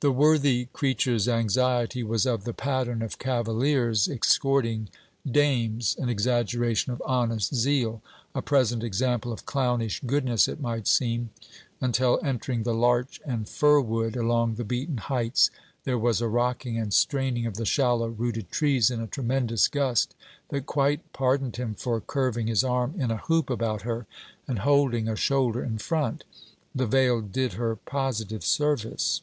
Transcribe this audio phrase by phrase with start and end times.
[0.00, 4.90] The worthy creature's anxiety was of the pattern of cavaliers escorting
[5.26, 8.02] dames an exaggeration of honest zeal;
[8.34, 11.30] a present example of clownish goodness, it might seem;
[11.80, 15.50] until entering the larch and firwood along the beaten heights,
[15.84, 20.14] there was a rocking and straining of the shallow rooted trees in a tremendous gust
[20.50, 24.06] that quite pardoned him for curving his arm in a hoop about her
[24.46, 26.24] and holding a shoulder in front.
[26.74, 29.22] The veil did her positive service.